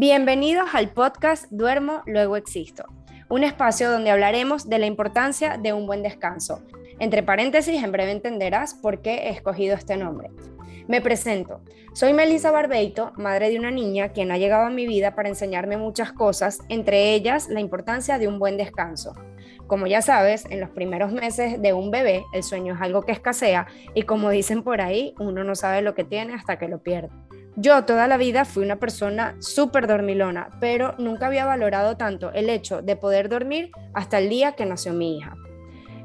[0.00, 2.84] Bienvenidos al podcast Duermo, luego existo,
[3.28, 6.62] un espacio donde hablaremos de la importancia de un buen descanso.
[7.00, 10.30] Entre paréntesis, en breve entenderás por qué he escogido este nombre.
[10.86, 11.62] Me presento.
[11.94, 15.76] Soy Melissa Barbeito, madre de una niña quien ha llegado a mi vida para enseñarme
[15.76, 19.14] muchas cosas, entre ellas la importancia de un buen descanso.
[19.66, 23.10] Como ya sabes, en los primeros meses de un bebé el sueño es algo que
[23.10, 26.84] escasea y como dicen por ahí, uno no sabe lo que tiene hasta que lo
[26.84, 27.10] pierde.
[27.60, 32.50] Yo toda la vida fui una persona súper dormilona, pero nunca había valorado tanto el
[32.50, 35.34] hecho de poder dormir hasta el día que nació mi hija.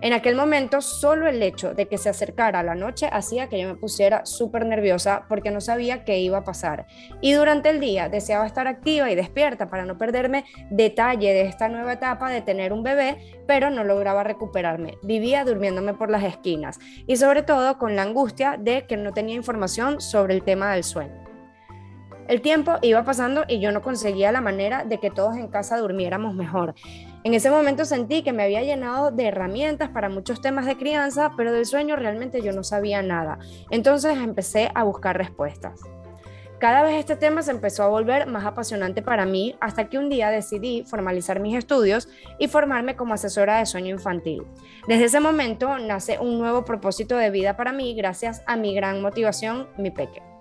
[0.02, 3.67] En aquel momento, solo el hecho de que se acercara la noche hacía que yo
[3.67, 6.88] me pusiera súper nerviosa porque no sabía qué iba a pasar.
[7.21, 11.70] Y durante el día deseaba estar activa y despierta para no perderme detalle de esta
[11.70, 14.97] nueva etapa de tener un bebé, pero no lograba recuperarme.
[15.03, 19.35] Vivía durmiéndome por las esquinas y sobre todo con la angustia de que no tenía
[19.35, 21.22] información sobre el tema del sueño.
[22.27, 25.77] El tiempo iba pasando y yo no conseguía la manera de que todos en casa
[25.77, 26.73] durmiéramos mejor.
[27.23, 31.33] En ese momento sentí que me había llenado de herramientas para muchos temas de crianza,
[31.35, 33.39] pero del sueño realmente yo no sabía nada.
[33.71, 35.81] Entonces empecé a buscar respuestas.
[36.59, 40.09] Cada vez este tema se empezó a volver más apasionante para mí hasta que un
[40.09, 42.07] día decidí formalizar mis estudios
[42.39, 44.44] y formarme como asesora de sueño infantil.
[44.88, 49.01] Desde ese momento nace un nuevo propósito de vida para mí gracias a mi gran
[49.01, 50.33] motivación, mi peque.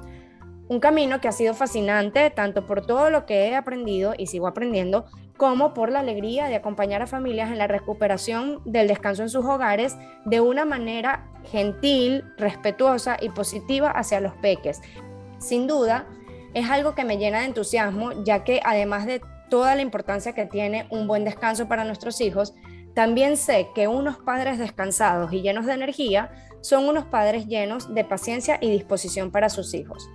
[0.73, 4.47] Un camino que ha sido fascinante tanto por todo lo que he aprendido y sigo
[4.47, 5.05] aprendiendo,
[5.37, 9.45] como por la alegría de acompañar a familias en la recuperación del descanso en sus
[9.45, 14.81] hogares de una manera gentil, respetuosa y positiva hacia los peques.
[15.37, 16.07] Sin duda,
[16.55, 20.47] es algo que me llena de entusiasmo, ya que además de toda la importancia que
[20.47, 22.55] tiene un buen descanso para nuestros hijos,
[22.95, 26.31] también sé que unos padres descansados y llenos de energía
[26.63, 30.09] son unos padres llenos de paciencia y disposición para sus hijos.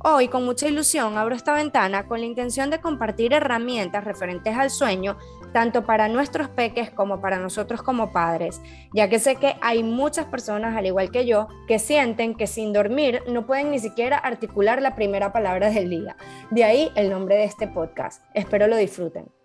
[0.00, 4.70] Hoy, con mucha ilusión, abro esta ventana con la intención de compartir herramientas referentes al
[4.70, 5.18] sueño,
[5.52, 8.60] tanto para nuestros peques como para nosotros como padres,
[8.94, 12.72] ya que sé que hay muchas personas, al igual que yo, que sienten que sin
[12.72, 16.16] dormir no pueden ni siquiera articular la primera palabra del día.
[16.50, 18.22] De ahí el nombre de este podcast.
[18.34, 19.37] Espero lo disfruten.